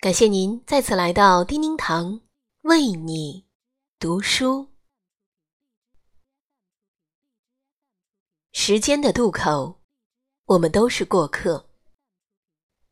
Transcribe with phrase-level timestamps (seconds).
[0.00, 2.20] 感谢您再次来到叮叮堂
[2.60, 3.44] 为你
[3.98, 4.68] 读书。
[8.52, 9.80] 时间的渡口，
[10.44, 11.68] 我们都是过客。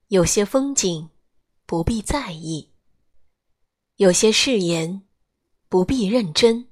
[0.09, 1.09] 有些风景
[1.65, 2.73] 不必在意，
[3.99, 5.07] 有些誓言
[5.69, 6.69] 不必认真。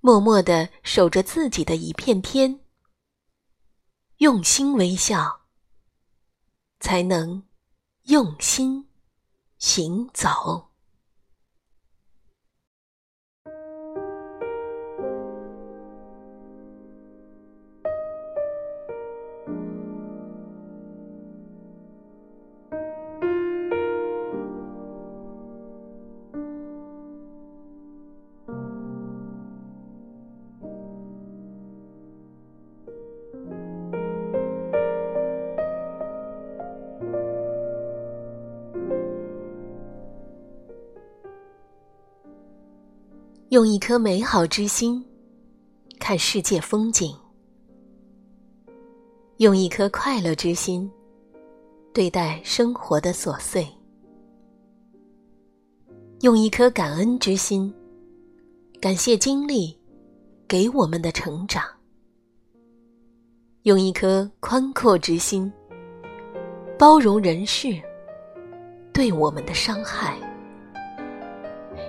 [0.00, 2.58] 默默的守着自己的一片天，
[4.16, 5.46] 用心微笑，
[6.80, 7.44] 才能。
[8.04, 8.86] 用心
[9.58, 10.73] 行走。
[43.50, 45.04] 用一颗美好之心
[46.00, 47.14] 看世界风景，
[49.36, 50.90] 用一颗快乐之心
[51.92, 53.68] 对待生活的琐碎，
[56.22, 57.72] 用一颗感恩之心
[58.80, 59.78] 感谢经历
[60.48, 61.62] 给我们的成长，
[63.62, 65.52] 用一颗宽阔之心
[66.78, 67.80] 包容人世
[68.92, 70.18] 对我们的伤害。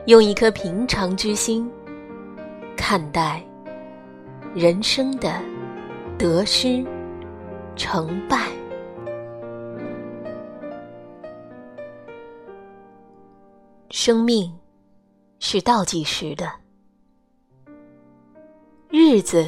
[0.08, 1.68] 用一颗平常之心
[2.78, 3.44] 看待
[4.54, 5.42] 人生的
[6.16, 6.86] 得失、
[7.76, 8.48] 成败。
[13.90, 14.56] 生命
[15.40, 16.52] 是倒计时的，
[18.90, 19.44] 日子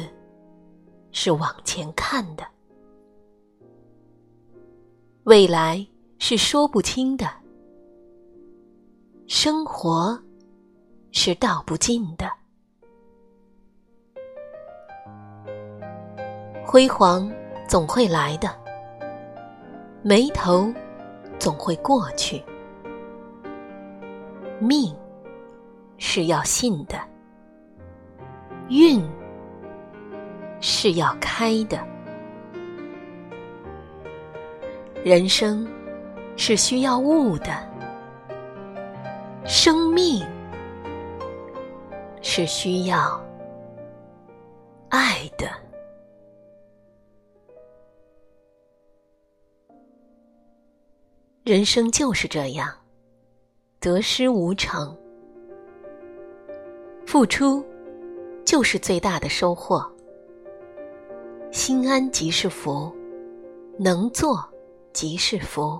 [1.12, 2.44] 是往前看的，
[5.22, 5.86] 未来
[6.18, 7.30] 是说不清的，
[9.28, 10.20] 生活。
[11.20, 12.30] 是道不尽的，
[16.64, 17.28] 辉煌
[17.66, 18.48] 总会来的，
[20.00, 20.72] 眉头
[21.36, 22.40] 总会过去，
[24.60, 24.94] 命
[25.96, 26.96] 是要信的，
[28.68, 29.04] 运
[30.60, 31.84] 是要开的，
[35.02, 35.66] 人生
[36.36, 37.50] 是需要悟的，
[39.44, 40.24] 生命。
[42.38, 43.20] 是需要
[44.90, 45.50] 爱的。
[51.42, 52.72] 人生就是这样，
[53.80, 54.96] 得失无常，
[57.04, 57.66] 付出
[58.44, 59.84] 就是最大的收获。
[61.50, 62.94] 心安即是福，
[63.80, 64.48] 能做
[64.92, 65.76] 即是福，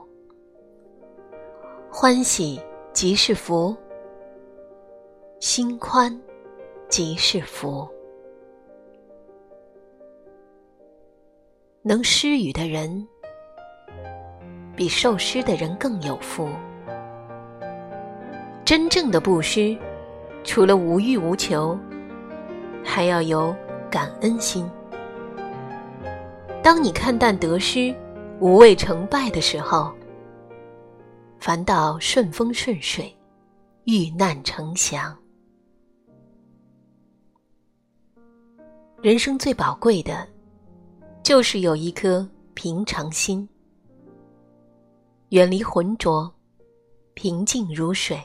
[1.89, 2.61] 欢喜
[2.93, 3.77] 即是福，
[5.39, 6.21] 心宽。
[6.88, 7.88] 即是福。
[11.82, 13.06] 能施予的人，
[14.76, 16.49] 比受施的人更有福。
[18.65, 19.76] 真正的布施，
[20.44, 21.78] 除了无欲无求，
[22.84, 23.55] 还要有
[23.91, 24.69] 感恩心。
[26.62, 27.94] 当你看淡得失、
[28.41, 29.91] 无畏成败的时候，
[31.38, 33.16] 反倒顺风顺水，
[33.84, 35.16] 遇难成祥。
[39.01, 40.29] 人生最宝贵的，
[41.23, 43.49] 就是有一颗平常心，
[45.29, 46.29] 远离浑浊，
[47.15, 48.21] 平静如水，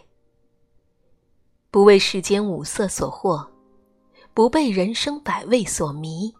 [1.70, 3.48] 不为世间五色所惑，
[4.34, 6.34] 不被人生百味所迷。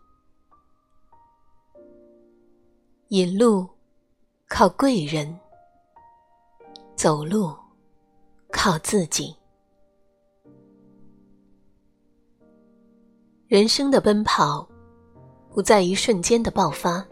[3.10, 3.70] 引路
[4.48, 5.40] 靠贵人，
[6.96, 7.56] 走路
[8.50, 9.36] 靠自己。
[13.54, 14.68] 人生的奔跑，
[15.54, 17.08] 不在于瞬间的爆发，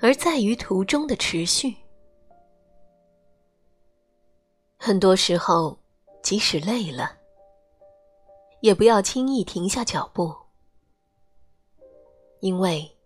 [0.00, 1.74] 而在于途中的持续。
[4.76, 5.76] 很多时候，
[6.22, 7.18] 即使累了，
[8.60, 10.32] 也不要轻易停下脚步，
[12.38, 12.96] 因为，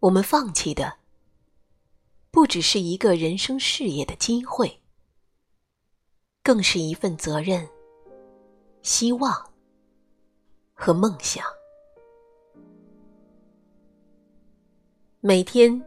[0.00, 0.98] 我们放弃的，
[2.30, 4.82] 不只是一个人生事业的机会，
[6.42, 7.66] 更是一份责任、
[8.82, 9.55] 希望。
[10.78, 11.42] 和梦想，
[15.20, 15.82] 每天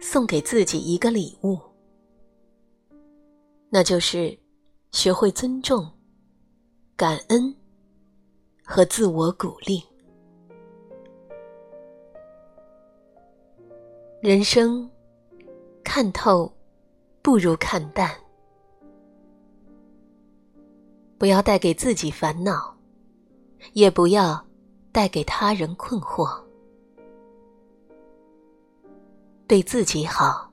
[0.00, 1.58] 送给自己一个礼物，
[3.68, 4.38] 那就是
[4.92, 5.84] 学会尊重、
[6.96, 7.54] 感恩
[8.64, 9.82] 和自我鼓励。
[14.22, 14.88] 人生
[15.82, 16.50] 看透
[17.20, 18.16] 不如看淡，
[21.18, 22.79] 不要带给自己烦恼，
[23.72, 24.46] 也不要
[24.92, 26.28] 带给他人困惑。
[29.46, 30.52] 对自己好，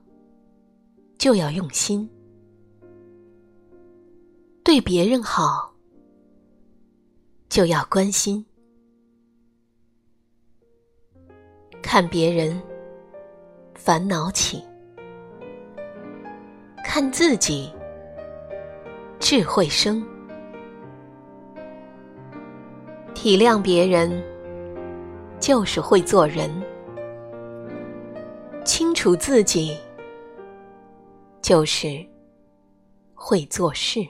[1.18, 2.08] 就要用心；
[4.64, 5.72] 对别人好，
[7.48, 8.44] 就要关心。
[11.80, 12.60] 看别人
[13.74, 14.62] 烦恼起，
[16.84, 17.72] 看自己
[19.20, 20.04] 智慧生。
[23.20, 24.22] 体谅别人，
[25.40, 26.48] 就是会做人；
[28.64, 29.76] 清楚自己，
[31.42, 32.06] 就是
[33.14, 34.06] 会做事。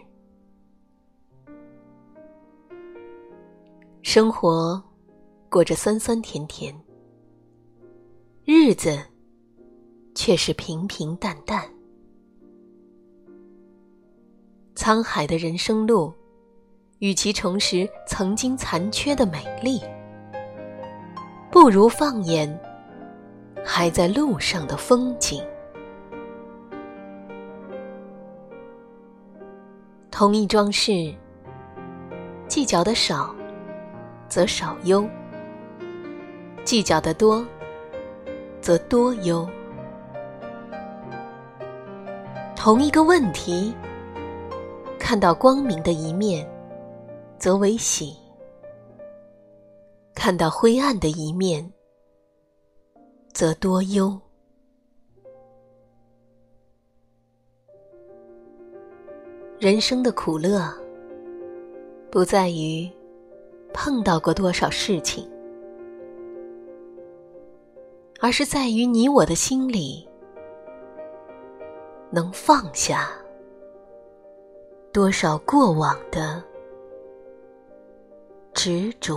[4.02, 4.80] 生活
[5.48, 6.78] 过着酸酸甜甜，
[8.44, 9.02] 日子
[10.14, 11.64] 却是平平淡淡。
[14.76, 16.12] 沧海的人生路。
[16.98, 19.80] 与其重拾曾经残缺的美丽，
[21.48, 22.58] 不如放眼
[23.64, 25.40] 还在路上的风景。
[30.10, 31.14] 同一桩事，
[32.48, 33.32] 计较的少，
[34.28, 35.08] 则少忧；
[36.64, 37.46] 计较的多，
[38.60, 39.48] 则多忧。
[42.56, 43.72] 同一个问题，
[44.98, 46.44] 看到光明的一面。
[47.38, 48.16] 则为喜，
[50.12, 51.72] 看到灰暗的一面，
[53.32, 54.20] 则多忧。
[59.60, 60.68] 人生的苦乐，
[62.10, 62.90] 不在于
[63.72, 65.28] 碰到过多少事情，
[68.20, 70.08] 而是在于你我的心里
[72.10, 73.10] 能放下
[74.92, 76.42] 多少过往的。
[78.58, 79.16] 执着。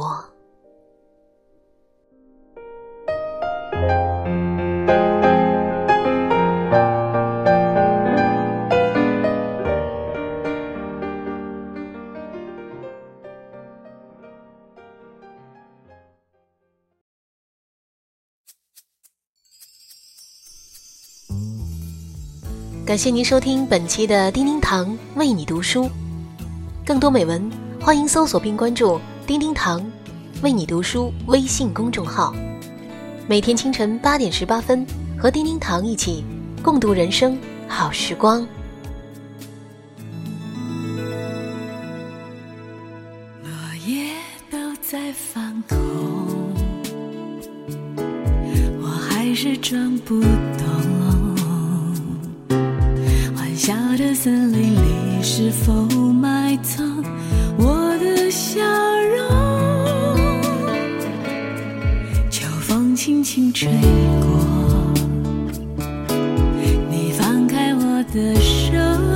[22.86, 25.90] 感谢您收听本期的叮叮堂为你读书，
[26.86, 27.50] 更多美文
[27.80, 29.02] 欢迎搜索并关注。
[29.28, 29.82] 叮叮堂，
[30.42, 32.34] 为你读书微信公众号，
[33.28, 34.86] 每天清晨八点十八分，
[35.18, 36.24] 和叮叮堂一起
[36.62, 37.38] 共度人生
[37.68, 38.46] 好时光。
[43.44, 43.52] 落
[43.86, 44.12] 叶
[44.50, 45.78] 都在放空，
[48.82, 50.28] 我还是装不懂，
[53.36, 55.72] 欢笑的森林里是否
[56.12, 56.86] 埋藏
[57.58, 58.60] 我的笑
[63.04, 63.68] 轻轻吹
[64.22, 64.94] 过，
[66.88, 69.11] 你放开我的手。